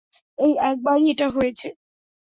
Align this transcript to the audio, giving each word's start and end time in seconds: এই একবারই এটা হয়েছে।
এই 0.37 0.53
একবারই 0.69 1.05
এটা 1.11 1.27
হয়েছে। 1.29 1.67